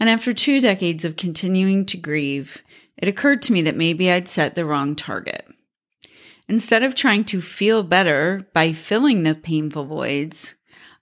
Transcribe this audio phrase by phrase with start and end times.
[0.00, 2.62] And after two decades of continuing to grieve,
[2.96, 5.46] it occurred to me that maybe I'd set the wrong target.
[6.48, 10.54] Instead of trying to feel better by filling the painful voids,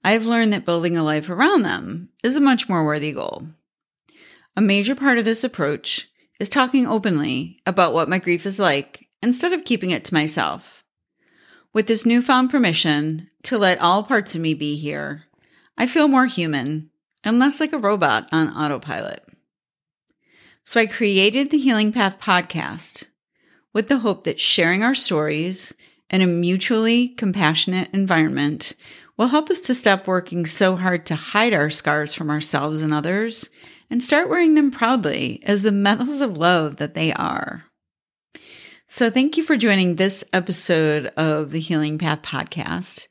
[0.04, 3.46] I've learned that building a life around them is a much more worthy goal.
[4.56, 6.08] A major part of this approach
[6.40, 10.84] is talking openly about what my grief is like instead of keeping it to myself.
[11.72, 15.24] With this newfound permission to let all parts of me be here,
[15.76, 16.90] I feel more human
[17.28, 19.22] and less like a robot on autopilot.
[20.64, 23.06] So I created the Healing Path podcast
[23.74, 25.74] with the hope that sharing our stories
[26.08, 28.74] in a mutually compassionate environment
[29.18, 32.94] will help us to stop working so hard to hide our scars from ourselves and
[32.94, 33.50] others
[33.90, 37.64] and start wearing them proudly as the medals of love that they are.
[38.88, 43.06] So, thank you for joining this episode of the Healing Path podcast.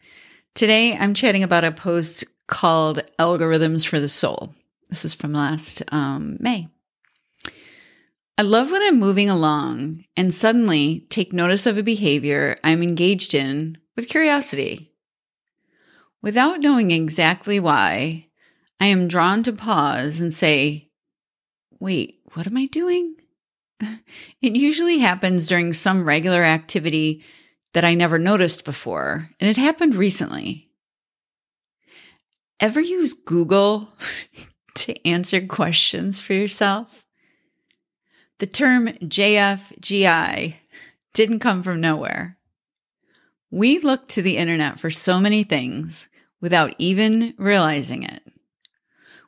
[0.55, 4.53] Today, I'm chatting about a post called Algorithms for the Soul.
[4.90, 6.70] This is from last um, May.
[8.38, 13.34] I love when I'm moving along and suddenly take notice of a behavior I'm engaged
[13.34, 14.94] in with curiosity.
[16.22, 18.28] Without knowing exactly why,
[18.80, 20.92] I am drawn to pause and say,
[21.80, 23.16] Wait, what am I doing?
[24.39, 27.23] It usually happens during some regular activity
[27.73, 30.67] that I never noticed before, and it happened recently.
[32.59, 33.89] Ever use Google
[34.75, 37.05] to answer questions for yourself?
[38.39, 40.55] The term JFGI
[41.14, 42.38] didn't come from nowhere.
[43.49, 46.09] We look to the internet for so many things
[46.42, 48.23] without even realizing it.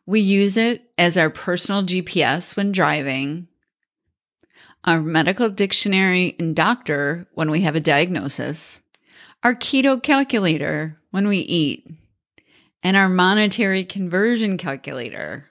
[0.06, 3.48] We use it as our personal GPS when driving
[4.84, 8.81] our medical dictionary and doctor when we have a diagnosis,
[9.44, 11.86] our keto calculator when we eat,
[12.84, 15.50] and our monetary conversion calculator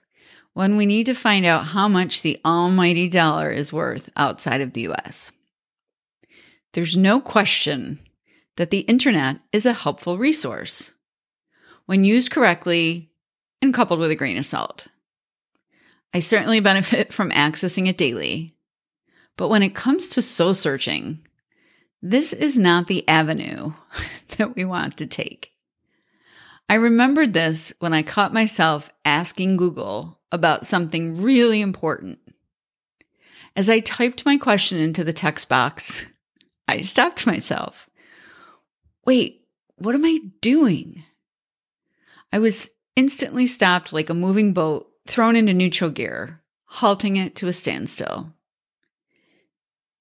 [0.54, 4.72] when we need to find out how much the almighty dollar is worth outside of
[4.72, 5.32] the US.
[6.72, 8.00] There's no question
[8.56, 10.94] that the internet is a helpful resource
[11.86, 13.10] when used correctly
[13.62, 14.88] and coupled with a grain of salt.
[16.12, 18.54] I certainly benefit from accessing it daily
[19.38, 21.20] but when it comes to soul searching,
[22.02, 23.72] this is not the avenue
[24.36, 25.52] that we want to take.
[26.68, 32.18] I remembered this when I caught myself asking Google about something really important.
[33.56, 36.04] As I typed my question into the text box,
[36.68, 37.88] I stopped myself.
[39.06, 39.46] Wait,
[39.76, 41.04] what am I doing?
[42.32, 47.48] I was instantly stopped like a moving boat thrown into neutral gear, halting it to
[47.48, 48.34] a standstill.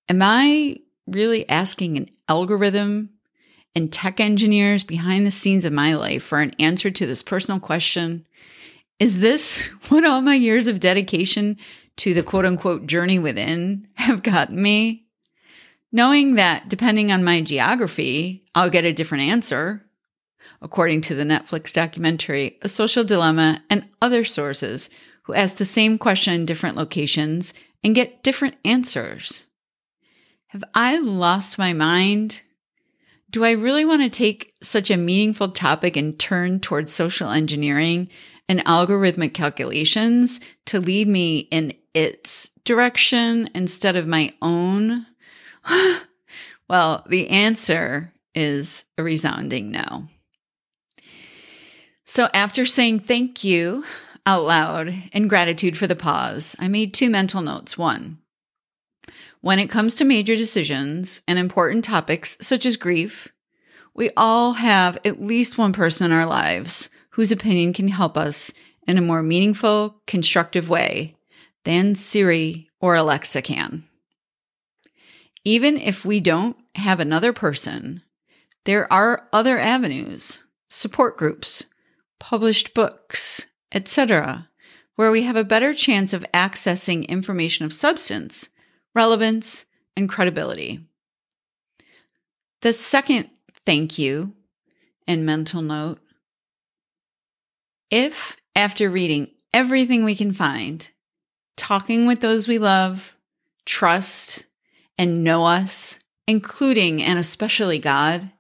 [0.10, 3.12] Am I really asking an algorithm
[3.78, 7.60] and tech engineers behind the scenes of my life for an answer to this personal
[7.60, 8.26] question?
[9.00, 11.58] Is this what all my years of dedication
[11.98, 15.06] to the quote unquote journey within have gotten me?
[15.92, 19.84] Knowing that depending on my geography, I'll get a different answer.
[20.60, 24.90] According to the Netflix documentary, A Social Dilemma, and other sources
[25.24, 29.46] who ask the same question in different locations and get different answers.
[30.48, 32.42] Have I lost my mind?
[33.30, 38.10] Do I really want to take such a meaningful topic and turn towards social engineering
[38.48, 45.06] and algorithmic calculations to lead me in its direction instead of my own?
[46.70, 50.08] well, the answer is a resounding no.
[52.06, 53.84] So, after saying thank you
[54.26, 57.78] out loud in gratitude for the pause, I made two mental notes.
[57.78, 58.20] One,
[59.42, 63.30] when it comes to major decisions and important topics such as grief,
[63.94, 68.52] we all have at least one person in our lives whose opinion can help us
[68.88, 71.16] in a more meaningful, constructive way
[71.66, 73.84] than Siri or Alexa can.
[75.44, 78.02] Even if we don't have another person,
[78.66, 81.66] there are other avenues, support groups,
[82.20, 84.50] published books, etc.,
[84.96, 88.50] where we have a better chance of accessing information of substance
[88.96, 90.80] relevance, and credibility.
[92.62, 93.30] The second
[93.66, 94.34] thank you
[95.08, 96.00] and mental note
[97.90, 100.90] if after reading everything we can find,
[101.56, 103.16] talking with those we love,
[103.66, 104.46] trust,
[104.98, 108.32] and know us, including and especially God,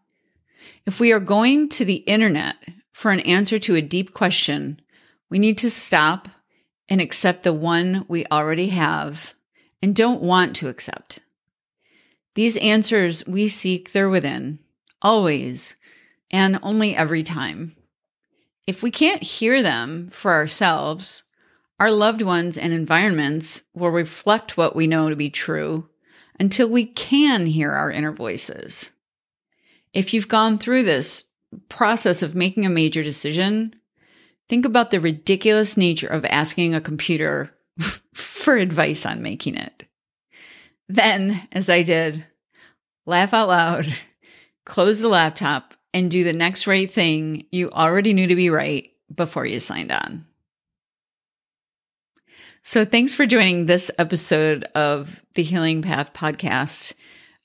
[0.85, 2.55] if we are going to the internet
[2.91, 4.81] for an answer to a deep question,
[5.29, 6.27] we need to stop
[6.89, 9.33] and accept the one we already have
[9.81, 11.19] and don't want to accept.
[12.35, 14.59] These answers we seek, they're within,
[15.01, 15.75] always,
[16.29, 17.75] and only every time.
[18.68, 21.24] If we can't hear them for ourselves,
[21.79, 25.89] our loved ones and environments will reflect what we know to be true
[26.39, 28.91] until we can hear our inner voices.
[29.94, 31.23] If you've gone through this
[31.69, 33.75] process of making a major decision,
[34.50, 37.56] think about the ridiculous nature of asking a computer
[38.47, 39.83] for advice on making it.
[40.88, 42.25] Then, as I did,
[43.05, 43.88] laugh out loud,
[44.65, 48.89] close the laptop, and do the next right thing you already knew to be right
[49.13, 50.27] before you signed on.
[52.61, 56.94] So, thanks for joining this episode of the Healing Path podcast.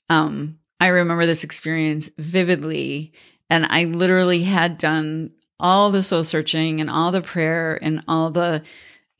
[0.07, 3.11] Um, I remember this experience vividly,
[3.49, 8.29] and I literally had done all the soul searching and all the prayer and all
[8.29, 8.63] the,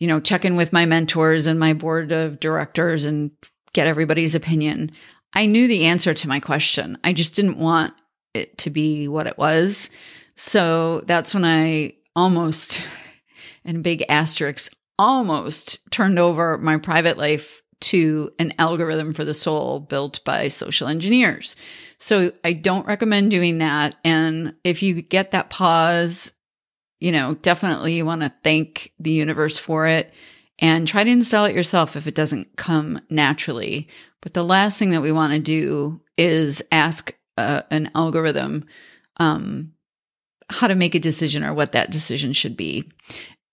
[0.04, 3.32] you know, check in with my mentors and my board of directors and
[3.72, 4.92] get everybody's opinion.
[5.34, 6.98] I knew the answer to my question.
[7.06, 7.94] I just didn't want
[8.34, 9.90] it to be what it was.
[10.36, 12.82] So that's when I almost,
[13.64, 14.70] and big asterisks,
[15.00, 20.90] almost turned over my private life to an algorithm for the soul built by social
[20.90, 21.56] engineers.
[21.98, 23.96] So I don't recommend doing that.
[24.04, 26.34] And if you get that pause,
[27.04, 30.14] you know, definitely you want to thank the universe for it
[30.60, 33.90] and try to install it yourself if it doesn't come naturally.
[34.22, 38.64] But the last thing that we want to do is ask uh, an algorithm
[39.18, 39.74] um,
[40.50, 42.90] how to make a decision or what that decision should be.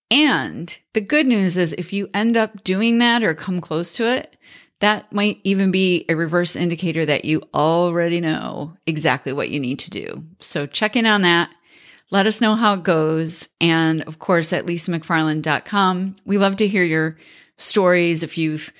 [0.09, 4.05] And the good news is if you end up doing that or come close to
[4.09, 4.37] it,
[4.79, 9.79] that might even be a reverse indicator that you already know exactly what you need
[9.79, 10.23] to do.
[10.39, 11.53] So check in on that.
[12.11, 13.47] Let us know how it goes.
[13.61, 17.17] And of course, at lisamcfarland.com, we love to hear your
[17.57, 18.21] stories.
[18.21, 18.73] If you've,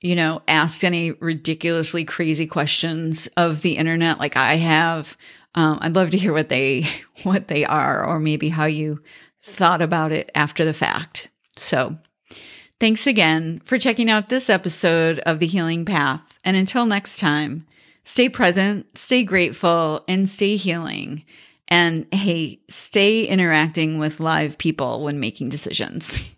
[0.00, 5.16] you know, asked any ridiculously crazy questions of the internet like I have,
[5.54, 6.88] um, I'd love to hear what they
[7.24, 9.02] what they are, or maybe how you
[9.42, 11.28] thought about it after the fact.
[11.56, 11.98] So,
[12.80, 16.38] thanks again for checking out this episode of The Healing Path.
[16.44, 17.66] And until next time,
[18.04, 21.24] stay present, stay grateful, and stay healing.
[21.68, 26.34] And hey, stay interacting with live people when making decisions.